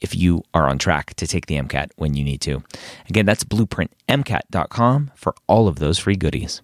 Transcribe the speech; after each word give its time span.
if 0.00 0.14
you 0.14 0.42
are 0.54 0.68
on 0.68 0.78
track 0.78 1.14
to 1.14 1.26
take 1.26 1.46
the 1.46 1.56
MCAT 1.56 1.90
when 1.96 2.14
you 2.14 2.24
need 2.24 2.40
to. 2.42 2.62
Again, 3.08 3.26
that's 3.26 3.44
blueprintmcat.com 3.44 5.10
for 5.14 5.34
all 5.46 5.68
of 5.68 5.78
those 5.78 5.98
free 5.98 6.16
goodies. 6.16 6.62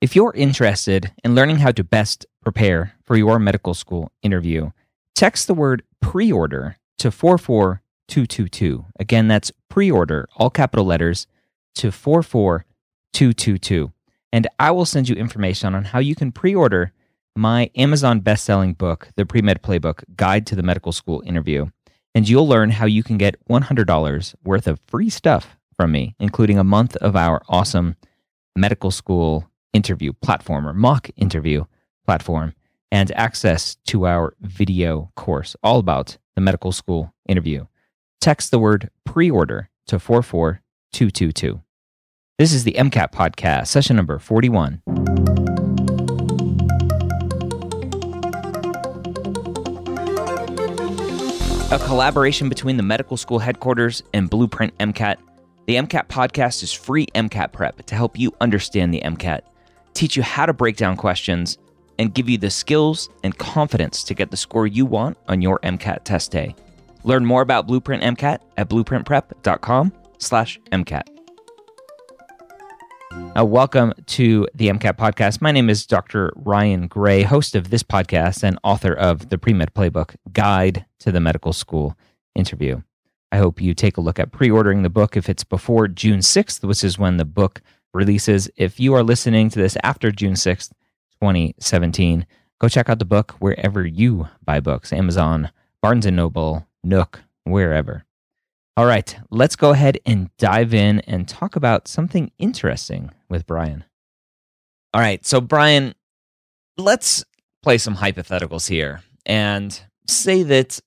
If 0.00 0.14
you're 0.14 0.34
interested 0.34 1.12
in 1.24 1.34
learning 1.34 1.58
how 1.58 1.72
to 1.72 1.82
best 1.82 2.24
prepare 2.42 2.94
for 3.02 3.16
your 3.16 3.38
medical 3.38 3.74
school 3.74 4.12
interview, 4.22 4.70
text 5.14 5.48
the 5.48 5.54
word 5.54 5.82
pre 6.00 6.30
order 6.30 6.76
to 6.98 7.10
44222. 7.10 8.84
Again, 9.00 9.28
that's 9.28 9.50
pre 9.68 9.90
order, 9.90 10.28
all 10.36 10.50
capital 10.50 10.84
letters, 10.84 11.26
to 11.74 11.90
44222. 11.90 13.92
And 14.32 14.46
I 14.58 14.70
will 14.70 14.84
send 14.84 15.08
you 15.08 15.16
information 15.16 15.74
on 15.74 15.84
how 15.84 15.98
you 15.98 16.14
can 16.14 16.32
pre 16.32 16.54
order 16.54 16.92
my 17.38 17.70
Amazon 17.76 18.20
best-selling 18.20 18.74
book, 18.74 19.08
The 19.16 19.24
Pre-Med 19.24 19.62
Playbook: 19.62 20.02
Guide 20.16 20.44
to 20.46 20.56
the 20.56 20.62
Medical 20.62 20.92
School 20.92 21.22
Interview, 21.24 21.66
and 22.14 22.28
you'll 22.28 22.48
learn 22.48 22.70
how 22.70 22.86
you 22.86 23.02
can 23.02 23.16
get 23.16 23.36
$100 23.48 24.34
worth 24.44 24.66
of 24.66 24.80
free 24.88 25.08
stuff 25.08 25.56
from 25.76 25.92
me, 25.92 26.16
including 26.18 26.58
a 26.58 26.64
month 26.64 26.96
of 26.96 27.14
our 27.14 27.40
awesome 27.48 27.94
medical 28.56 28.90
school 28.90 29.48
interview 29.72 30.12
platform 30.14 30.66
or 30.66 30.72
mock 30.72 31.10
interview 31.16 31.64
platform 32.04 32.54
and 32.90 33.12
access 33.12 33.76
to 33.86 34.06
our 34.06 34.34
video 34.40 35.12
course 35.14 35.54
all 35.62 35.78
about 35.78 36.16
the 36.34 36.40
medical 36.40 36.72
school 36.72 37.14
interview. 37.28 37.66
Text 38.20 38.50
the 38.50 38.58
word 38.58 38.90
pre-order 39.04 39.70
to 39.86 40.00
44222. 40.00 41.62
This 42.38 42.52
is 42.52 42.64
the 42.64 42.72
MCAT 42.72 43.12
podcast, 43.12 43.68
session 43.68 43.96
number 43.96 44.18
41. 44.18 45.37
A 51.70 51.78
collaboration 51.80 52.48
between 52.48 52.78
the 52.78 52.82
medical 52.82 53.18
school 53.18 53.38
headquarters 53.38 54.02
and 54.14 54.30
Blueprint 54.30 54.74
MCAT. 54.78 55.18
The 55.66 55.74
MCAT 55.74 56.08
podcast 56.08 56.62
is 56.62 56.72
free 56.72 57.04
MCAT 57.14 57.52
prep 57.52 57.84
to 57.84 57.94
help 57.94 58.18
you 58.18 58.32
understand 58.40 58.94
the 58.94 59.02
MCAT, 59.02 59.42
teach 59.92 60.16
you 60.16 60.22
how 60.22 60.46
to 60.46 60.54
break 60.54 60.78
down 60.78 60.96
questions, 60.96 61.58
and 61.98 62.14
give 62.14 62.26
you 62.26 62.38
the 62.38 62.48
skills 62.48 63.10
and 63.22 63.36
confidence 63.36 64.02
to 64.04 64.14
get 64.14 64.30
the 64.30 64.36
score 64.36 64.66
you 64.66 64.86
want 64.86 65.18
on 65.28 65.42
your 65.42 65.58
MCAT 65.58 66.04
test 66.04 66.30
day. 66.30 66.54
Learn 67.04 67.26
more 67.26 67.42
about 67.42 67.66
Blueprint 67.66 68.02
MCAT 68.02 68.38
at 68.56 68.70
blueprintprep.com/mcat. 68.70 71.17
Uh, 73.38 73.44
welcome 73.44 73.92
to 74.06 74.48
the 74.54 74.68
MCAT 74.68 74.96
podcast. 74.96 75.40
My 75.40 75.52
name 75.52 75.70
is 75.70 75.86
Dr. 75.86 76.32
Ryan 76.34 76.88
Gray, 76.88 77.22
host 77.22 77.54
of 77.54 77.70
this 77.70 77.84
podcast 77.84 78.42
and 78.42 78.58
author 78.64 78.92
of 78.92 79.28
the 79.28 79.38
Pre 79.38 79.52
Med 79.52 79.72
Playbook 79.74 80.16
Guide 80.32 80.86
to 80.98 81.12
the 81.12 81.20
Medical 81.20 81.52
School 81.52 81.96
Interview. 82.34 82.82
I 83.30 83.36
hope 83.36 83.60
you 83.60 83.74
take 83.74 83.96
a 83.96 84.00
look 84.00 84.18
at 84.18 84.32
pre 84.32 84.50
ordering 84.50 84.82
the 84.82 84.90
book 84.90 85.16
if 85.16 85.28
it's 85.28 85.44
before 85.44 85.86
June 85.86 86.18
6th, 86.18 86.64
which 86.64 86.82
is 86.82 86.98
when 86.98 87.16
the 87.16 87.24
book 87.24 87.60
releases. 87.94 88.50
If 88.56 88.80
you 88.80 88.94
are 88.94 89.04
listening 89.04 89.50
to 89.50 89.58
this 89.60 89.76
after 89.84 90.10
June 90.10 90.34
6th, 90.34 90.72
2017, 91.20 92.26
go 92.60 92.68
check 92.68 92.88
out 92.88 92.98
the 92.98 93.04
book 93.04 93.36
wherever 93.38 93.86
you 93.86 94.26
buy 94.44 94.58
books 94.58 94.92
Amazon, 94.92 95.52
Barnes 95.80 96.06
and 96.06 96.16
Noble, 96.16 96.66
Nook, 96.82 97.22
wherever. 97.44 98.04
All 98.78 98.86
right, 98.86 99.18
let's 99.32 99.56
go 99.56 99.70
ahead 99.70 99.98
and 100.06 100.30
dive 100.36 100.72
in 100.72 101.00
and 101.00 101.26
talk 101.26 101.56
about 101.56 101.88
something 101.88 102.30
interesting 102.38 103.10
with 103.28 103.44
Brian. 103.44 103.82
All 104.94 105.00
right, 105.00 105.26
so 105.26 105.40
Brian, 105.40 105.96
let's 106.76 107.24
play 107.60 107.78
some 107.78 107.96
hypotheticals 107.96 108.68
here 108.68 109.02
and 109.26 109.80
say 110.06 110.44
that 110.44 110.78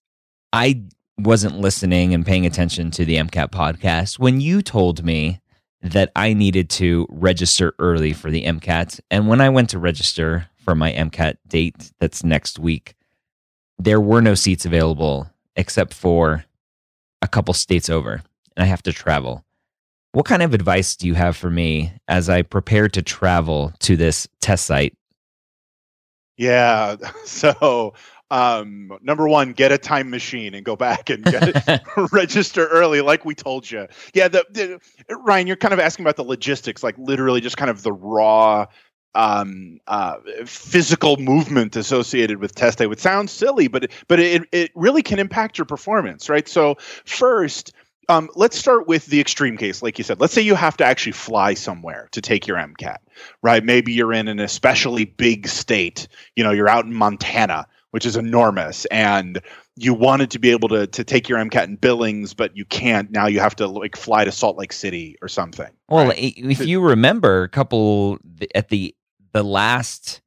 I 0.53 0.83
wasn't 1.17 1.59
listening 1.59 2.13
and 2.13 2.25
paying 2.25 2.45
attention 2.45 2.91
to 2.91 3.03
the 3.03 3.17
MCAT 3.17 3.49
podcast 3.49 4.17
when 4.17 4.39
you 4.39 4.61
told 4.61 5.03
me 5.03 5.41
that 5.81 6.13
I 6.15 6.31
needed 6.31 6.69
to 6.69 7.05
register 7.09 7.73
early 7.77 8.13
for 8.13 8.31
the 8.31 8.45
MCAT. 8.45 9.01
And 9.11 9.27
when 9.27 9.41
I 9.41 9.49
went 9.49 9.69
to 9.71 9.79
register 9.79 10.47
for 10.55 10.75
my 10.75 10.93
MCAT 10.93 11.39
date 11.45 11.91
that's 11.99 12.23
next 12.23 12.57
week, 12.57 12.95
there 13.77 13.99
were 13.99 14.21
no 14.21 14.33
seats 14.33 14.65
available 14.65 15.29
except 15.57 15.93
for 15.93 16.45
a 17.21 17.27
couple 17.27 17.53
states 17.53 17.89
over 17.89 18.21
and 18.55 18.63
I 18.63 18.65
have 18.65 18.83
to 18.83 18.93
travel. 18.93 19.45
What 20.13 20.25
kind 20.25 20.43
of 20.43 20.53
advice 20.53 20.95
do 20.95 21.07
you 21.07 21.13
have 21.13 21.37
for 21.37 21.49
me 21.49 21.93
as 22.07 22.29
I 22.29 22.41
prepare 22.41 22.89
to 22.89 23.01
travel 23.01 23.73
to 23.79 23.95
this 23.95 24.27
test 24.41 24.65
site? 24.65 24.95
Yeah. 26.37 26.95
So, 27.25 27.93
um, 28.29 28.97
number 29.01 29.27
one, 29.27 29.53
get 29.53 29.71
a 29.71 29.77
time 29.77 30.09
machine 30.09 30.53
and 30.53 30.65
go 30.65 30.75
back 30.75 31.09
and 31.09 31.23
get 31.23 31.83
register 32.11 32.67
early, 32.67 33.01
like 33.01 33.25
we 33.25 33.35
told 33.35 33.69
you. 33.69 33.87
Yeah. 34.13 34.27
The, 34.27 34.45
the, 34.49 35.15
Ryan, 35.15 35.47
you're 35.47 35.55
kind 35.55 35.73
of 35.73 35.79
asking 35.79 36.05
about 36.05 36.17
the 36.17 36.23
logistics, 36.23 36.83
like 36.83 36.97
literally 36.97 37.41
just 37.41 37.57
kind 37.57 37.69
of 37.69 37.83
the 37.83 37.93
raw 37.93 38.67
um, 39.15 39.79
uh, 39.87 40.15
physical 40.45 41.17
movement 41.17 41.75
associated 41.75 42.39
with 42.39 42.55
test 42.55 42.77
day. 42.77 42.87
Would 42.87 42.99
sound 42.99 43.29
silly, 43.29 43.67
but 43.67 43.91
but 44.07 44.19
it 44.19 44.43
it 44.51 44.71
really 44.75 45.03
can 45.03 45.19
impact 45.19 45.57
your 45.57 45.65
performance, 45.65 46.29
right? 46.29 46.47
So 46.47 46.75
first. 47.05 47.73
Um, 48.09 48.29
let's 48.35 48.57
start 48.57 48.87
with 48.87 49.05
the 49.05 49.21
extreme 49.21 49.55
case, 49.55 49.81
like 49.81 49.97
you 49.97 50.03
said. 50.03 50.19
Let's 50.19 50.33
say 50.33 50.41
you 50.41 50.55
have 50.55 50.75
to 50.77 50.83
actually 50.83 51.13
fly 51.13 51.53
somewhere 51.53 52.09
to 52.11 52.19
take 52.19 52.45
your 52.45 52.57
MCAT, 52.57 52.97
right? 53.41 53.63
Maybe 53.63 53.93
you're 53.93 54.11
in 54.11 54.27
an 54.27 54.39
especially 54.39 55.05
big 55.05 55.47
state. 55.47 56.09
You 56.35 56.43
know, 56.43 56.51
you're 56.51 56.67
out 56.67 56.83
in 56.83 56.93
Montana, 56.93 57.67
which 57.91 58.05
is 58.05 58.17
enormous, 58.17 58.83
and 58.85 59.39
you 59.77 59.93
wanted 59.93 60.31
to 60.31 60.39
be 60.39 60.51
able 60.51 60.67
to 60.69 60.87
to 60.87 61.03
take 61.03 61.29
your 61.29 61.37
MCAT 61.39 61.65
in 61.65 61.75
Billings, 61.75 62.33
but 62.33 62.57
you 62.57 62.65
can't. 62.65 63.11
Now 63.11 63.27
you 63.27 63.39
have 63.39 63.55
to 63.57 63.67
like 63.67 63.95
fly 63.95 64.25
to 64.25 64.31
Salt 64.31 64.57
Lake 64.57 64.73
City 64.73 65.15
or 65.21 65.29
something. 65.29 65.69
Well, 65.87 66.07
right? 66.07 66.33
if 66.37 66.65
you 66.65 66.81
remember, 66.81 67.43
a 67.43 67.49
couple 67.49 68.17
at 68.53 68.69
the 68.69 68.93
the 69.31 69.43
last 69.43 70.21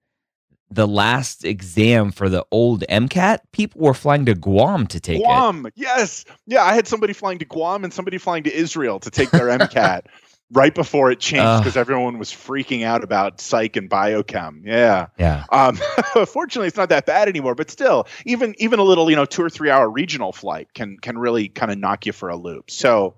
the 0.71 0.89
last 0.89 1.45
exam 1.45 2.11
for 2.11 2.29
the 2.29 2.45
old 2.51 2.85
MCAT, 2.89 3.39
people 3.53 3.83
were 3.83 3.95
flying 3.95 4.25
to 4.27 4.35
Guam 4.35 4.87
to 4.89 4.99
take 4.99 5.23
Guam, 5.23 5.59
it. 5.59 5.61
Guam, 5.61 5.73
yes, 5.77 6.25
yeah. 6.47 6.63
I 6.65 6.75
had 6.75 6.89
somebody 6.89 7.13
flying 7.13 7.39
to 7.39 7.45
Guam 7.45 7.85
and 7.85 7.93
somebody 7.93 8.19
flying 8.19 8.43
to 8.45 8.53
Israel 8.53 8.99
to 9.01 9.11
take 9.11 9.31
their 9.31 9.47
MCAT 9.47 10.03
right 10.53 10.75
before 10.75 11.11
it 11.11 11.21
changed 11.21 11.63
because 11.63 11.77
uh, 11.77 11.81
everyone 11.81 12.19
was 12.19 12.31
freaking 12.31 12.85
out 12.85 13.05
about 13.05 13.41
psych 13.41 13.77
and 13.77 13.89
biochem. 13.89 14.63
Yeah, 14.65 15.07
yeah. 15.19 15.45
Um, 15.51 15.77
fortunately, 16.27 16.69
it's 16.69 16.77
not 16.77 16.89
that 16.89 17.07
bad 17.07 17.29
anymore, 17.29 17.55
but 17.55 17.71
still, 17.71 18.09
even 18.25 18.55
even 18.59 18.79
a 18.79 18.85
little, 18.85 19.11
you 19.11 19.17
know, 19.17 19.27
two 19.27 19.43
or 19.43 19.51
three 19.51 19.71
hour 19.71 19.89
regional 19.89 20.33
flight 20.33 20.73
can 20.75 20.99
can 20.99 21.19
really 21.19 21.49
kind 21.49 21.71
of 21.71 21.79
knock 21.79 22.07
you 22.07 22.13
for 22.13 22.31
a 22.31 22.37
loop. 22.37 22.71
So, 22.71 23.17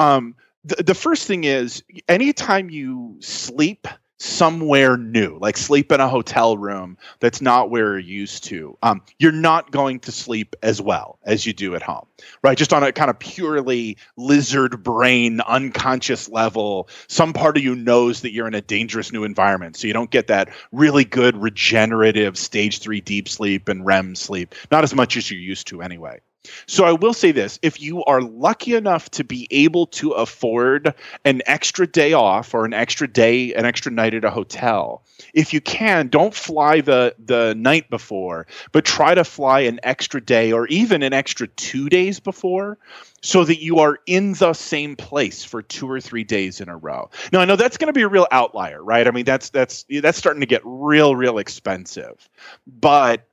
um, 0.00 0.34
the, 0.64 0.82
the 0.82 0.94
first 0.94 1.26
thing 1.26 1.44
is 1.44 1.82
anytime 2.08 2.70
you 2.70 3.16
sleep 3.20 3.86
somewhere 4.20 4.98
new, 4.98 5.38
like 5.40 5.56
sleep 5.56 5.90
in 5.90 5.98
a 5.98 6.08
hotel 6.08 6.56
room 6.56 6.98
that's 7.20 7.40
not 7.40 7.70
where 7.70 7.98
you're 7.98 8.20
used 8.20 8.44
to, 8.44 8.76
um, 8.82 9.00
you're 9.18 9.32
not 9.32 9.70
going 9.70 9.98
to 9.98 10.12
sleep 10.12 10.54
as 10.62 10.80
well 10.80 11.18
as 11.24 11.46
you 11.46 11.54
do 11.54 11.74
at 11.74 11.82
home, 11.82 12.06
right? 12.42 12.58
Just 12.58 12.72
on 12.74 12.82
a 12.82 12.92
kind 12.92 13.08
of 13.08 13.18
purely 13.18 13.96
lizard 14.16 14.82
brain, 14.82 15.40
unconscious 15.40 16.28
level, 16.28 16.88
some 17.08 17.32
part 17.32 17.56
of 17.56 17.62
you 17.62 17.74
knows 17.74 18.20
that 18.20 18.32
you're 18.32 18.46
in 18.46 18.54
a 18.54 18.60
dangerous 18.60 19.10
new 19.10 19.24
environment. 19.24 19.76
So 19.76 19.86
you 19.86 19.94
don't 19.94 20.10
get 20.10 20.26
that 20.26 20.50
really 20.70 21.04
good 21.04 21.36
regenerative 21.36 22.36
stage 22.36 22.78
three 22.78 23.00
deep 23.00 23.26
sleep 23.26 23.68
and 23.68 23.86
REM 23.86 24.14
sleep, 24.14 24.54
not 24.70 24.84
as 24.84 24.94
much 24.94 25.16
as 25.16 25.30
you're 25.30 25.40
used 25.40 25.68
to 25.68 25.80
anyway. 25.80 26.20
So 26.66 26.84
I 26.84 26.92
will 26.92 27.12
say 27.12 27.32
this 27.32 27.58
if 27.62 27.80
you 27.80 28.04
are 28.04 28.22
lucky 28.22 28.74
enough 28.74 29.10
to 29.12 29.24
be 29.24 29.46
able 29.50 29.86
to 29.88 30.12
afford 30.12 30.94
an 31.24 31.42
extra 31.46 31.86
day 31.86 32.12
off 32.12 32.54
or 32.54 32.64
an 32.64 32.72
extra 32.72 33.06
day, 33.06 33.52
an 33.54 33.66
extra 33.66 33.92
night 33.92 34.14
at 34.14 34.24
a 34.24 34.30
hotel, 34.30 35.02
if 35.34 35.52
you 35.52 35.60
can, 35.60 36.08
don't 36.08 36.34
fly 36.34 36.80
the, 36.80 37.14
the 37.18 37.54
night 37.56 37.90
before, 37.90 38.46
but 38.72 38.84
try 38.84 39.14
to 39.14 39.24
fly 39.24 39.60
an 39.60 39.80
extra 39.82 40.20
day 40.20 40.52
or 40.52 40.66
even 40.68 41.02
an 41.02 41.12
extra 41.12 41.46
two 41.46 41.88
days 41.88 42.20
before 42.20 42.78
so 43.22 43.44
that 43.44 43.60
you 43.60 43.80
are 43.80 43.98
in 44.06 44.32
the 44.34 44.54
same 44.54 44.96
place 44.96 45.44
for 45.44 45.60
two 45.60 45.90
or 45.90 46.00
three 46.00 46.24
days 46.24 46.60
in 46.60 46.68
a 46.68 46.76
row. 46.76 47.10
Now 47.32 47.40
I 47.40 47.44
know 47.44 47.56
that's 47.56 47.76
going 47.76 47.88
to 47.88 47.92
be 47.92 48.02
a 48.02 48.08
real 48.08 48.26
outlier, 48.30 48.82
right? 48.82 49.06
I 49.06 49.10
mean 49.10 49.26
that's 49.26 49.50
that's 49.50 49.84
that's 50.00 50.16
starting 50.16 50.40
to 50.40 50.46
get 50.46 50.62
real 50.64 51.14
real 51.14 51.36
expensive. 51.38 52.28
But 52.66 53.26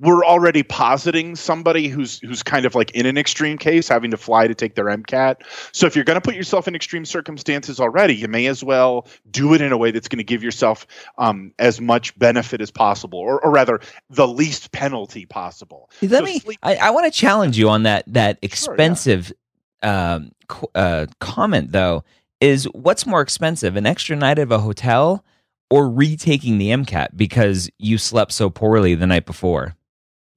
we're 0.00 0.24
already 0.24 0.62
positing 0.62 1.34
somebody 1.34 1.88
who's 1.88 2.20
who's 2.20 2.42
kind 2.42 2.64
of 2.64 2.74
like 2.74 2.90
in 2.92 3.04
an 3.04 3.18
extreme 3.18 3.58
case 3.58 3.88
having 3.88 4.10
to 4.12 4.16
fly 4.16 4.46
to 4.46 4.54
take 4.54 4.76
their 4.76 4.84
MCAT. 4.84 5.36
So 5.72 5.86
if 5.86 5.96
you're 5.96 6.04
going 6.04 6.16
to 6.16 6.20
put 6.20 6.36
yourself 6.36 6.68
in 6.68 6.76
extreme 6.76 7.04
circumstances 7.04 7.80
already, 7.80 8.14
you 8.14 8.28
may 8.28 8.46
as 8.46 8.62
well 8.62 9.08
do 9.30 9.54
it 9.54 9.60
in 9.60 9.72
a 9.72 9.76
way 9.76 9.90
that's 9.90 10.06
going 10.06 10.18
to 10.18 10.24
give 10.24 10.42
yourself 10.42 10.86
um, 11.18 11.52
as 11.58 11.80
much 11.80 12.16
benefit 12.18 12.60
as 12.60 12.70
possible, 12.70 13.18
or, 13.18 13.44
or 13.44 13.50
rather, 13.50 13.80
the 14.08 14.28
least 14.28 14.70
penalty 14.70 15.26
possible. 15.26 15.90
Let 16.00 16.10
so 16.10 16.22
me. 16.22 16.38
Sleep- 16.38 16.58
I, 16.62 16.76
I 16.76 16.90
want 16.90 17.06
to 17.06 17.12
challenge 17.12 17.58
you 17.58 17.68
on 17.68 17.82
that 17.82 18.04
that 18.06 18.38
expensive 18.42 19.26
sure, 19.26 19.36
yeah. 19.82 20.14
um, 20.14 20.32
uh, 20.74 21.06
comment 21.20 21.72
though. 21.72 22.04
Is 22.40 22.66
what's 22.66 23.04
more 23.04 23.20
expensive, 23.20 23.74
an 23.74 23.84
extra 23.84 24.14
night 24.14 24.38
of 24.38 24.52
a 24.52 24.60
hotel? 24.60 25.24
Or 25.70 25.90
retaking 25.90 26.56
the 26.56 26.70
MCAT 26.70 27.08
because 27.14 27.68
you 27.76 27.98
slept 27.98 28.32
so 28.32 28.48
poorly 28.48 28.94
the 28.94 29.06
night 29.06 29.26
before. 29.26 29.76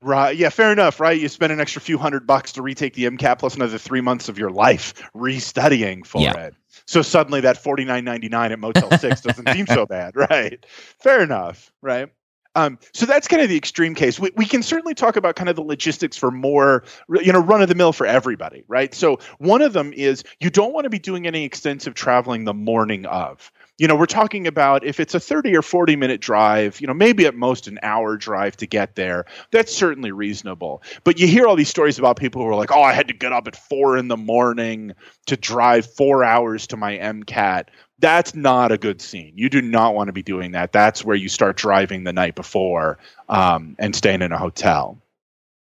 Right. 0.01 0.35
Yeah, 0.35 0.49
fair 0.49 0.71
enough, 0.71 0.99
right? 0.99 1.19
You 1.19 1.29
spend 1.29 1.53
an 1.53 1.59
extra 1.59 1.79
few 1.79 1.99
hundred 1.99 2.25
bucks 2.25 2.53
to 2.53 2.63
retake 2.63 2.95
the 2.95 3.05
MCAT 3.05 3.37
plus 3.37 3.55
another 3.55 3.77
three 3.77 4.01
months 4.01 4.29
of 4.29 4.39
your 4.39 4.49
life 4.49 4.95
restudying 5.15 6.05
for 6.05 6.21
yeah. 6.21 6.33
it. 6.37 6.55
So 6.85 7.03
suddenly 7.03 7.41
that 7.41 7.57
forty 7.57 7.85
nine 7.85 8.03
ninety 8.03 8.27
nine 8.27 8.51
at 8.51 8.59
Motel 8.59 8.89
Six 8.97 9.21
doesn't 9.21 9.47
seem 9.49 9.67
so 9.67 9.85
bad, 9.85 10.15
right? 10.15 10.65
Fair 10.99 11.21
enough, 11.21 11.71
right? 11.81 12.09
Um, 12.55 12.79
so 12.93 13.05
that's 13.05 13.27
kind 13.27 13.41
of 13.41 13.49
the 13.49 13.55
extreme 13.55 13.95
case. 13.95 14.19
We, 14.19 14.31
we 14.35 14.45
can 14.45 14.61
certainly 14.61 14.93
talk 14.93 15.15
about 15.15 15.35
kind 15.35 15.49
of 15.49 15.55
the 15.55 15.61
logistics 15.61 16.17
for 16.17 16.31
more, 16.31 16.83
you 17.09 17.31
know, 17.31 17.39
run 17.39 17.61
of 17.61 17.69
the 17.69 17.75
mill 17.75 17.93
for 17.93 18.05
everybody, 18.05 18.63
right? 18.67 18.93
So 18.93 19.19
one 19.37 19.61
of 19.61 19.71
them 19.73 19.93
is 19.93 20.23
you 20.39 20.49
don't 20.49 20.73
want 20.73 20.83
to 20.83 20.89
be 20.89 20.99
doing 20.99 21.27
any 21.27 21.45
extensive 21.45 21.93
traveling 21.93 22.43
the 22.43 22.53
morning 22.53 23.05
of 23.05 23.51
you 23.77 23.87
know, 23.87 23.95
we're 23.95 24.05
talking 24.05 24.45
about 24.45 24.83
if 24.83 24.99
it's 24.99 25.15
a 25.15 25.19
30 25.19 25.55
or 25.55 25.61
40 25.61 25.95
minute 25.95 26.21
drive, 26.21 26.79
you 26.79 26.87
know, 26.87 26.93
maybe 26.93 27.25
at 27.25 27.35
most 27.35 27.67
an 27.67 27.79
hour 27.81 28.15
drive 28.15 28.55
to 28.57 28.67
get 28.67 28.95
there. 28.95 29.25
That's 29.51 29.75
certainly 29.75 30.11
reasonable. 30.11 30.83
But 31.03 31.19
you 31.19 31.27
hear 31.27 31.47
all 31.47 31.55
these 31.55 31.69
stories 31.69 31.97
about 31.97 32.17
people 32.17 32.41
who 32.41 32.47
are 32.47 32.55
like, 32.55 32.71
oh, 32.71 32.83
I 32.83 32.93
had 32.93 33.07
to 33.07 33.13
get 33.13 33.31
up 33.31 33.47
at 33.47 33.55
four 33.55 33.97
in 33.97 34.07
the 34.07 34.17
morning 34.17 34.93
to 35.25 35.35
drive 35.35 35.91
four 35.91 36.23
hours 36.23 36.67
to 36.67 36.77
my 36.77 36.97
MCAT. 36.97 37.69
That's 37.97 38.35
not 38.35 38.71
a 38.71 38.77
good 38.77 39.01
scene. 39.01 39.33
You 39.35 39.49
do 39.49 39.61
not 39.61 39.95
want 39.95 40.09
to 40.09 40.13
be 40.13 40.23
doing 40.23 40.51
that. 40.51 40.71
That's 40.71 41.03
where 41.03 41.15
you 41.15 41.29
start 41.29 41.57
driving 41.57 42.03
the 42.03 42.13
night 42.13 42.35
before 42.35 42.99
um, 43.29 43.75
and 43.79 43.95
staying 43.95 44.21
in 44.21 44.31
a 44.31 44.37
hotel. 44.37 45.01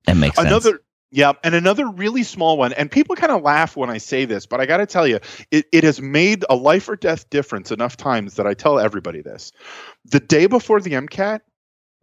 That 0.06 0.17
makes 0.17 0.39
Another, 0.39 0.71
sense. 0.71 0.83
Yeah, 1.15 1.35
and 1.45 1.55
another 1.55 1.87
really 1.87 2.25
small 2.25 2.59
one, 2.59 2.73
and 2.73 2.91
people 2.91 3.15
kind 3.15 3.31
of 3.31 3.41
laugh 3.41 3.77
when 3.77 3.89
I 3.89 3.99
say 3.99 4.25
this, 4.25 4.47
but 4.47 4.61
I 4.61 4.67
got 4.67 4.79
to 4.79 4.87
tell 4.87 5.07
you, 5.07 5.21
it, 5.53 5.65
it 5.71 5.85
has 5.85 6.01
made 6.01 6.45
a 6.51 6.57
life 6.57 6.89
or 6.89 6.97
death 6.97 7.31
difference 7.31 7.71
enough 7.71 7.97
times 7.97 8.35
that 8.35 8.49
I 8.49 8.55
tell 8.55 8.81
everybody 8.81 9.23
this. 9.23 9.53
The 10.07 10.19
day 10.19 10.47
before 10.47 10.81
the 10.81 10.91
MCAT, 10.91 11.43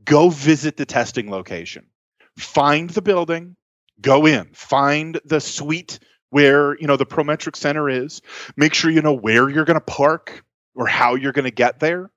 go 0.06 0.30
visit 0.30 0.78
the 0.78 0.86
testing 0.86 1.30
location, 1.30 1.88
find 2.38 2.90
the 2.90 3.02
building, 3.02 3.58
go 4.00 4.26
in, 4.26 4.46
find 4.54 5.20
the 5.26 5.42
suite 5.42 6.00
where 6.30 6.80
you 6.80 6.88
know 6.88 6.96
the 6.96 7.06
Prometric 7.06 7.58
Center 7.58 7.90
is. 7.90 8.22
Make 8.56 8.74
sure 8.74 8.90
you 8.90 9.02
know 9.02 9.12
where 9.12 9.50
you're 9.50 9.66
going 9.66 9.76
to 9.76 9.82
park 9.82 10.46
or 10.74 10.88
how 10.88 11.16
you're 11.16 11.34
going 11.34 11.44
to 11.44 11.52
get 11.52 11.82
there 11.82 12.10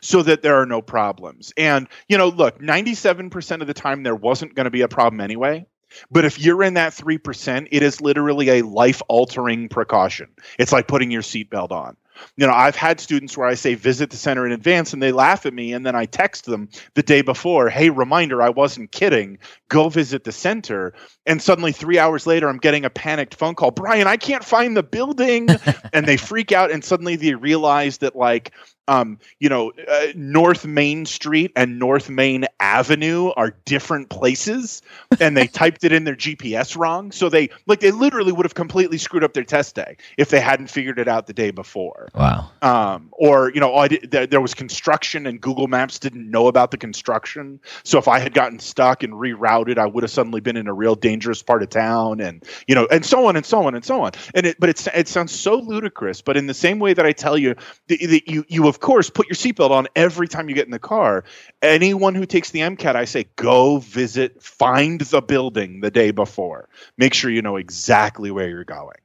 so 0.00 0.22
that 0.22 0.40
there 0.40 0.56
are 0.62 0.66
no 0.66 0.80
problems. 0.80 1.52
And, 1.58 1.88
you 2.08 2.16
know, 2.16 2.28
look, 2.28 2.58
97% 2.58 3.60
of 3.60 3.66
the 3.66 3.74
time 3.74 4.02
there 4.02 4.14
wasn't 4.14 4.54
going 4.54 4.64
to 4.64 4.70
be 4.70 4.80
a 4.80 4.88
problem 4.88 5.20
anyway. 5.20 5.66
But 6.10 6.24
if 6.24 6.38
you're 6.38 6.62
in 6.62 6.74
that 6.74 6.92
3%, 6.92 7.68
it 7.70 7.82
is 7.82 8.00
literally 8.00 8.60
a 8.60 8.62
life 8.62 9.02
altering 9.08 9.68
precaution. 9.68 10.28
It's 10.58 10.72
like 10.72 10.86
putting 10.88 11.10
your 11.10 11.22
seatbelt 11.22 11.70
on. 11.70 11.96
You 12.36 12.46
know, 12.46 12.52
I've 12.52 12.76
had 12.76 13.00
students 13.00 13.36
where 13.36 13.46
I 13.46 13.54
say 13.54 13.74
visit 13.74 14.10
the 14.10 14.16
center 14.16 14.46
in 14.46 14.52
advance 14.52 14.92
and 14.92 15.02
they 15.02 15.12
laugh 15.12 15.46
at 15.46 15.54
me 15.54 15.72
and 15.72 15.84
then 15.84 15.96
I 15.96 16.06
text 16.06 16.44
them 16.44 16.68
the 16.94 17.02
day 17.02 17.22
before, 17.22 17.68
"Hey, 17.68 17.90
reminder, 17.90 18.42
I 18.42 18.50
wasn't 18.50 18.92
kidding. 18.92 19.38
Go 19.68 19.88
visit 19.88 20.24
the 20.24 20.32
center." 20.32 20.92
And 21.26 21.40
suddenly 21.40 21.72
3 21.72 21.98
hours 21.98 22.26
later 22.26 22.48
I'm 22.48 22.58
getting 22.58 22.84
a 22.84 22.90
panicked 22.90 23.34
phone 23.34 23.54
call, 23.54 23.70
"Brian, 23.70 24.06
I 24.06 24.16
can't 24.16 24.44
find 24.44 24.76
the 24.76 24.82
building." 24.82 25.48
and 25.92 26.06
they 26.06 26.16
freak 26.16 26.52
out 26.52 26.70
and 26.70 26.84
suddenly 26.84 27.16
they 27.16 27.34
realize 27.34 27.98
that 27.98 28.16
like 28.16 28.52
um, 28.90 29.20
you 29.38 29.48
know, 29.48 29.70
uh, 29.88 30.06
North 30.16 30.66
Main 30.66 31.06
Street 31.06 31.52
and 31.54 31.78
North 31.78 32.10
Main 32.10 32.46
Avenue 32.58 33.28
are 33.36 33.54
different 33.64 34.10
places, 34.10 34.82
and 35.20 35.36
they 35.36 35.46
typed 35.60 35.84
it 35.84 35.92
in 35.92 36.02
their 36.02 36.16
GPS 36.16 36.76
wrong. 36.76 37.12
So 37.12 37.28
they 37.28 37.50
like 37.66 37.78
they 37.78 37.92
literally 37.92 38.32
would 38.32 38.44
have 38.44 38.54
completely 38.54 38.98
screwed 38.98 39.22
up 39.22 39.32
their 39.32 39.44
test 39.44 39.76
day 39.76 39.96
if 40.18 40.30
they 40.30 40.40
hadn't 40.40 40.66
figured 40.70 40.98
it 40.98 41.06
out 41.06 41.28
the 41.28 41.32
day 41.32 41.52
before. 41.52 41.99
Wow. 42.14 42.50
Um, 42.62 43.08
or 43.12 43.50
you 43.52 43.60
know, 43.60 43.74
I 43.74 43.88
did, 43.88 44.10
there, 44.10 44.26
there 44.26 44.40
was 44.40 44.54
construction 44.54 45.26
and 45.26 45.40
Google 45.40 45.68
Maps 45.68 45.98
didn't 45.98 46.30
know 46.30 46.48
about 46.48 46.70
the 46.70 46.76
construction. 46.76 47.60
So 47.84 47.98
if 47.98 48.08
I 48.08 48.18
had 48.18 48.34
gotten 48.34 48.58
stuck 48.58 49.02
and 49.02 49.14
rerouted, 49.14 49.78
I 49.78 49.86
would 49.86 50.02
have 50.02 50.10
suddenly 50.10 50.40
been 50.40 50.56
in 50.56 50.66
a 50.66 50.72
real 50.72 50.94
dangerous 50.94 51.42
part 51.42 51.62
of 51.62 51.70
town, 51.70 52.20
and 52.20 52.44
you 52.66 52.74
know, 52.74 52.86
and 52.90 53.04
so 53.04 53.26
on 53.26 53.36
and 53.36 53.44
so 53.44 53.66
on 53.66 53.74
and 53.74 53.84
so 53.84 54.02
on. 54.02 54.12
And 54.34 54.46
it, 54.46 54.60
but 54.60 54.68
it 54.68 54.86
it 54.94 55.08
sounds 55.08 55.32
so 55.32 55.56
ludicrous. 55.56 56.22
But 56.22 56.36
in 56.36 56.46
the 56.46 56.54
same 56.54 56.78
way 56.78 56.94
that 56.94 57.06
I 57.06 57.12
tell 57.12 57.36
you 57.36 57.54
that 57.88 58.28
you 58.28 58.44
you 58.48 58.66
have 58.66 58.80
course, 58.80 59.10
put 59.10 59.28
your 59.28 59.36
seatbelt 59.36 59.70
on 59.70 59.88
every 59.96 60.28
time 60.28 60.48
you 60.48 60.54
get 60.54 60.66
in 60.66 60.72
the 60.72 60.78
car. 60.78 61.24
Anyone 61.62 62.14
who 62.14 62.26
takes 62.26 62.50
the 62.50 62.60
MCAT, 62.60 62.96
I 62.96 63.04
say, 63.04 63.26
go 63.36 63.78
visit, 63.78 64.42
find 64.42 65.00
the 65.00 65.22
building 65.22 65.80
the 65.80 65.90
day 65.90 66.10
before. 66.10 66.68
Make 66.96 67.14
sure 67.14 67.30
you 67.30 67.42
know 67.42 67.56
exactly 67.56 68.30
where 68.30 68.48
you're 68.48 68.64
going. 68.64 68.96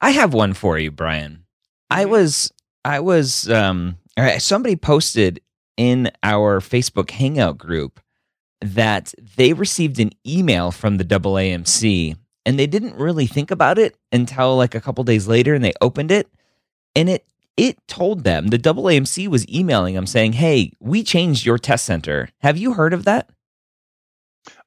I 0.00 0.10
have 0.10 0.34
one 0.34 0.52
for 0.52 0.78
you, 0.78 0.90
Brian. 0.90 1.44
I 1.92 2.02
mm-hmm. 2.02 2.10
was, 2.10 2.52
I 2.84 3.00
was, 3.00 3.48
um, 3.50 3.96
all 4.16 4.24
right, 4.24 4.40
somebody 4.40 4.76
posted 4.76 5.40
in 5.76 6.10
our 6.22 6.60
Facebook 6.60 7.10
Hangout 7.10 7.58
group 7.58 8.00
that 8.60 9.14
they 9.36 9.52
received 9.52 9.98
an 9.98 10.10
email 10.26 10.70
from 10.70 10.96
the 10.96 11.04
AAMC 11.04 12.16
and 12.44 12.58
they 12.58 12.66
didn't 12.66 12.96
really 12.96 13.26
think 13.26 13.50
about 13.50 13.78
it 13.78 13.96
until 14.10 14.56
like 14.56 14.74
a 14.74 14.80
couple 14.80 15.04
days 15.04 15.26
later 15.26 15.54
and 15.54 15.64
they 15.64 15.72
opened 15.80 16.10
it 16.10 16.28
and 16.94 17.08
it 17.08 17.26
it 17.56 17.76
told 17.86 18.24
them 18.24 18.48
the 18.48 18.58
AAMC 18.58 19.28
was 19.28 19.46
emailing 19.48 19.94
them 19.94 20.06
saying, 20.06 20.32
"Hey, 20.32 20.72
we 20.80 21.02
changed 21.02 21.44
your 21.44 21.58
test 21.58 21.84
center. 21.84 22.30
Have 22.38 22.56
you 22.56 22.72
heard 22.72 22.94
of 22.94 23.04
that?" 23.04 23.28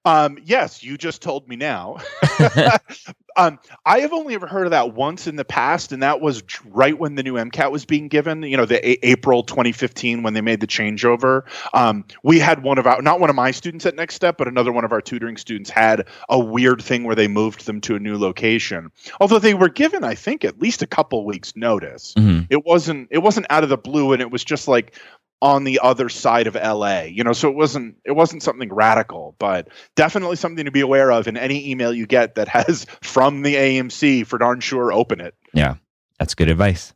Um, 0.06 0.38
yes, 0.44 0.84
you 0.84 0.98
just 0.98 1.22
told 1.22 1.48
me 1.48 1.56
now. 1.56 1.98
um, 3.36 3.60
I 3.86 4.00
have 4.00 4.14
only 4.14 4.36
ever 4.36 4.48
heard 4.48 4.66
of 4.66 4.72
that 4.72 4.94
once 4.94 5.28
in 5.28 5.36
the 5.36 5.46
past, 5.46 5.92
and 5.92 6.04
that 6.04 6.22
was 6.22 6.44
right 6.66 6.98
when 6.98 7.16
the 7.16 7.24
new 7.24 7.34
MCAT 7.34 7.72
was 7.72 7.86
being 7.86 8.08
given. 8.08 8.44
You 8.44 8.58
know, 8.58 8.66
the 8.66 8.86
a- 8.88 9.00
April 9.04 9.44
2015 9.44 10.24
when 10.24 10.34
they 10.34 10.42
made 10.42 10.62
the 10.62 10.68
changeover. 10.68 11.44
Um, 11.74 12.06
we 12.24 12.40
had 12.40 12.64
one 12.64 12.78
of 12.78 12.88
our, 12.88 13.02
not 13.02 13.20
one 13.20 13.30
of 13.30 13.36
my 13.36 13.52
students 13.52 13.86
at 13.86 13.96
Next 13.96 14.16
Step, 14.16 14.38
but 14.38 14.48
another 14.48 14.72
one 14.72 14.86
of 14.86 14.92
our 14.92 15.02
tutoring 15.02 15.38
students 15.38 15.70
had 15.70 16.08
a 16.30 16.40
weird 16.40 16.82
thing 16.82 17.04
where 17.04 17.16
they 17.16 17.28
moved 17.28 17.66
them 17.66 17.82
to 17.82 17.96
a 17.96 18.00
new 18.00 18.18
location. 18.18 18.92
Although 19.20 19.40
they 19.40 19.54
were 19.54 19.70
given, 19.70 20.04
I 20.04 20.16
think, 20.16 20.46
at 20.46 20.62
least 20.62 20.82
a 20.82 20.88
couple 20.88 21.26
weeks 21.26 21.56
notice. 21.56 22.14
Mm-hmm. 22.14 22.46
It 22.50 22.66
wasn't, 22.66 23.10
it 23.12 23.20
wasn't 23.20 23.48
out 23.50 23.64
of 23.64 23.70
the 23.70 23.78
blue, 23.78 24.14
and 24.14 24.22
it 24.22 24.32
was 24.32 24.44
just 24.44 24.68
like 24.68 24.96
on 25.42 25.64
the 25.64 25.80
other 25.82 26.10
side 26.10 26.48
of 26.48 26.56
LA. 26.56 27.02
You 27.02 27.24
know, 27.24 27.34
so 27.34 27.50
it 27.50 27.56
wasn't 27.56 27.98
it 28.06 28.14
wasn't 28.14 28.44
something 28.44 28.74
radical, 28.74 29.36
but 29.40 29.68
definitely 29.96 30.36
something 30.36 30.66
to 30.66 30.72
be 30.72 30.82
aware 30.82 31.12
of. 31.12 31.28
in 31.28 31.38
any 31.38 31.70
email 31.72 31.94
you 31.94 32.06
get 32.06 32.36
that 32.36 32.48
has 32.50 32.86
from 33.02 33.42
the 33.42 33.56
AAMC, 33.56 34.26
for 34.26 34.38
darn 34.38 34.60
sure, 34.60 34.92
open 34.92 35.22
it. 35.22 35.36
Yeah, 35.54 35.76
that's 36.20 36.36
good 36.36 36.50
advice. 36.50 36.94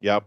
Yep. 0.00 0.24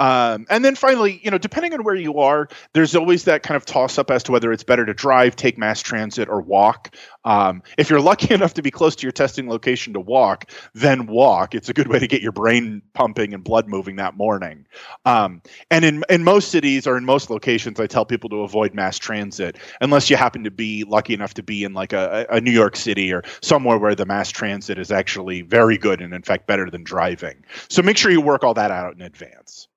Um, 0.00 0.46
and 0.50 0.64
then 0.64 0.74
finally, 0.74 1.20
you 1.22 1.30
know, 1.30 1.38
depending 1.38 1.72
on 1.72 1.84
where 1.84 1.94
you 1.94 2.18
are, 2.18 2.48
there's 2.72 2.96
always 2.96 3.24
that 3.24 3.44
kind 3.44 3.56
of 3.56 3.64
toss 3.64 3.96
up 3.96 4.10
as 4.10 4.24
to 4.24 4.32
whether 4.32 4.52
it's 4.52 4.64
better 4.64 4.84
to 4.84 4.94
drive, 4.94 5.36
take 5.36 5.56
mass 5.56 5.80
transit, 5.80 6.28
or 6.28 6.40
walk. 6.40 6.96
Um, 7.24 7.62
if 7.78 7.90
you're 7.90 8.00
lucky 8.00 8.34
enough 8.34 8.54
to 8.54 8.62
be 8.62 8.72
close 8.72 8.96
to 8.96 9.02
your 9.04 9.12
testing 9.12 9.48
location 9.48 9.92
to 9.92 10.00
walk, 10.00 10.50
then 10.74 11.06
walk. 11.06 11.54
It's 11.54 11.68
a 11.68 11.72
good 11.72 11.86
way 11.86 12.00
to 12.00 12.08
get 12.08 12.22
your 12.22 12.32
brain 12.32 12.82
pumping 12.92 13.34
and 13.34 13.44
blood 13.44 13.68
moving 13.68 13.96
that 13.96 14.16
morning. 14.16 14.66
Um, 15.04 15.42
and 15.70 15.84
in 15.84 16.04
in 16.08 16.24
most 16.24 16.48
cities 16.48 16.86
or 16.88 16.96
in 16.96 17.04
most 17.04 17.30
locations, 17.30 17.78
I 17.78 17.86
tell 17.86 18.04
people 18.04 18.30
to 18.30 18.40
avoid 18.40 18.74
mass 18.74 18.98
transit 18.98 19.58
unless 19.80 20.10
you 20.10 20.16
happen 20.16 20.42
to 20.44 20.50
be 20.50 20.82
lucky 20.82 21.14
enough 21.14 21.34
to 21.34 21.42
be 21.42 21.62
in 21.62 21.72
like 21.72 21.92
a, 21.92 22.26
a 22.30 22.40
New 22.40 22.50
York 22.50 22.74
City 22.74 23.12
or 23.12 23.22
somewhere 23.42 23.78
where 23.78 23.94
the 23.94 24.06
mass 24.06 24.30
transit 24.30 24.78
is 24.78 24.90
actually 24.90 25.42
very 25.42 25.78
good 25.78 26.00
and 26.00 26.12
in 26.12 26.22
fact 26.22 26.48
better 26.48 26.68
than 26.68 26.82
driving. 26.82 27.44
So 27.68 27.80
make 27.80 27.96
sure 27.96 28.10
you 28.10 28.20
work 28.20 28.42
all 28.42 28.54
that 28.54 28.72
out 28.72 28.94
in 28.94 29.02
advance. 29.02 29.68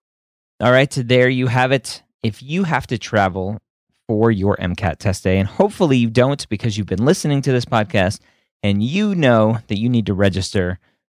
All 0.59 0.71
right, 0.71 0.91
so 0.91 1.03
there 1.03 1.29
you 1.29 1.47
have 1.47 1.71
it. 1.71 2.01
If 2.23 2.41
you 2.41 2.63
have 2.63 2.87
to 2.87 2.97
travel 2.97 3.59
for 4.07 4.31
your 4.31 4.57
MCAT 4.57 4.97
test 4.97 5.23
day, 5.23 5.37
and 5.37 5.47
hopefully 5.47 5.97
you 5.97 6.09
don't 6.09 6.49
because 6.49 6.77
you've 6.77 6.87
been 6.87 7.05
listening 7.05 7.43
to 7.43 7.51
this 7.51 7.65
podcast 7.65 8.21
and 8.63 8.81
you 8.81 9.13
know 9.13 9.59
that 9.67 9.77
you 9.77 9.87
need 9.87 10.07
to 10.07 10.15
register 10.15 10.79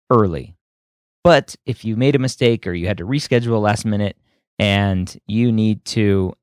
early. 0.10 0.56
But 1.24 1.56
if 1.68 1.86
you 1.86 1.96
made 1.96 2.16
a 2.16 2.20
mistake 2.20 2.66
or 2.66 2.74
you 2.74 2.88
had 2.88 2.98
to 2.98 3.06
reschedule 3.06 3.62
last 3.62 3.86
minute 3.86 4.18
and 4.58 5.16
you 5.28 5.52
need 5.52 5.86
to 5.86 6.34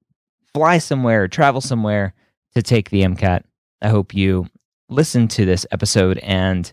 fly 0.53 0.79
somewhere 0.79 1.25
or 1.25 1.29
travel 1.29 1.61
somewhere 1.61 2.15
to 2.55 2.63
take 2.63 2.91
the 2.91 3.03
MCAT, 3.03 3.43
I 3.83 3.89
hope 3.89 4.15
you 4.15 4.47
listen 4.89 5.27
to 5.29 5.45
this 5.45 5.67
episode 5.73 6.19
and 6.19 6.73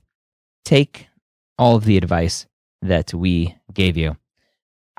take 0.66 1.08
all 1.58 1.76
of 1.78 1.86
the 1.86 1.98
advice 1.98 2.46
that 2.84 3.12
we 3.12 3.56
gave 3.74 3.98
you. 3.98 4.18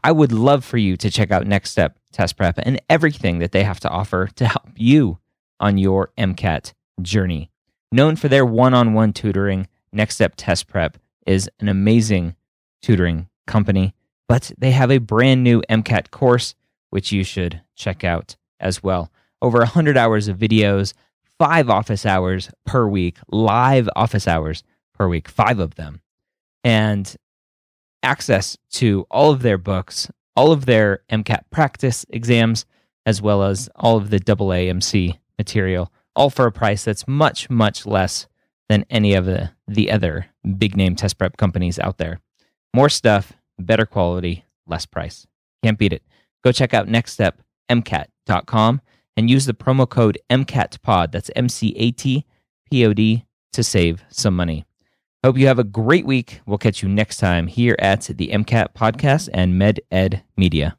I 0.05 0.13
would 0.13 0.33
love 0.33 0.65
for 0.65 0.79
you 0.79 0.97
to 0.97 1.11
check 1.11 1.31
out 1.31 1.47
Next 1.47 1.71
Step 1.71 1.99
Test 2.13 2.37
Prep 2.37 2.59
and 2.59 2.81
everything 2.91 3.39
that 3.39 3.53
they 3.53 3.63
have 3.63 3.81
to 3.81 3.89
offer 3.89 4.29
to 4.35 4.47
help 4.47 4.71
you 4.77 5.19
on 5.61 5.79
your 5.79 6.11
MCAT 6.19 6.73
journey. 7.01 7.51
Known 7.93 8.17
for 8.17 8.29
their 8.29 8.45
one 8.45 8.75
on 8.75 8.95
one 8.95 9.13
tutoring, 9.13 9.69
Next 9.93 10.17
Step 10.17 10.35
Test 10.37 10.67
Prep 10.67 10.99
is 11.27 11.49
an 11.61 11.69
amazing 11.69 12.35
tutoring 12.83 13.29
company, 13.47 13.95
but 14.29 14.51
they 14.59 14.73
have 14.73 14.91
a 14.91 14.99
brand 14.99 15.45
new 15.45 15.63
MCAT 15.71 16.11
course, 16.11 16.55
which 16.91 17.13
you 17.13 17.23
should 17.23 17.61
check 17.77 18.03
out 18.03 18.37
as 18.59 18.83
well. 18.83 19.13
Over 19.41 19.59
100 19.59 19.97
hours 19.97 20.27
of 20.27 20.39
videos, 20.39 20.95
five 21.39 21.71
office 21.71 22.05
hours 22.05 22.51
per 22.67 22.87
week, 22.87 23.19
live 23.31 23.89
office 23.95 24.27
hours 24.27 24.65
per 24.95 25.09
week, 25.09 25.29
five 25.29 25.59
of 25.59 25.77
them, 25.77 26.01
and 26.65 27.17
access 28.03 28.57
to 28.71 29.07
all 29.11 29.31
of 29.31 29.43
their 29.43 29.59
books, 29.59 30.11
all 30.37 30.53
of 30.53 30.67
their 30.67 31.03
MCAT 31.11 31.45
practice 31.51 32.05
exams, 32.11 32.67
as 33.05 33.21
well 33.21 33.43
as 33.43 33.69
all 33.77 33.97
of 33.97 34.11
the 34.11 34.21
AAMC 34.21 35.19
material, 35.39 35.93
all 36.15 36.31
for 36.31 36.47
a 36.47 36.53
price 36.53 36.85
that's 36.85 37.09
much, 37.09 37.51
much 37.51 37.87
less 37.87 38.27
than 38.69 38.85
any 38.91 39.15
of 39.15 39.25
the, 39.27 39.51
the 39.67 39.91
other 39.91 40.27
big 40.59 40.77
name 40.77 40.95
test 40.97 41.19
prep 41.19 41.37
companies 41.37 41.79
out 41.79 41.99
there. 41.99 42.21
More 42.75 42.89
stuff, 42.89 43.33
better 43.59 43.87
quality, 43.87 44.45
less 44.67 44.87
price. 44.87 45.27
Can't 45.63 45.79
beat 45.79 45.93
it. 45.93 46.03
Go 46.43 46.53
check 46.53 46.75
out 46.75 46.89
nextstepmcat.com 46.89 48.81
and 49.17 49.31
use 49.31 49.47
the 49.47 49.55
promo 49.55 49.89
code 49.89 50.19
MCATPOD, 50.31 51.13
that's 51.13 51.31
M 51.37 51.49
C 51.49 51.75
A 51.77 51.91
T 51.91 52.25
P 52.71 52.87
O 52.87 52.93
D, 52.93 53.27
to 53.53 53.63
save 53.63 54.05
some 54.09 54.35
money. 54.35 54.65
Hope 55.25 55.39
you 55.39 55.47
have 55.47 55.61
a 55.61 55.65
great 55.65 56.05
week. 56.05 56.41
We'll 56.47 56.59
catch 56.59 56.83
you 56.83 56.89
next 56.89 57.19
time 57.19 57.47
here 57.47 57.77
at 57.79 58.03
the 58.03 58.31
MCAT 58.33 58.75
Podcast 58.75 59.29
and 59.33 59.57
Med 59.57 59.81
Ed 59.89 60.25
Media. 60.37 60.77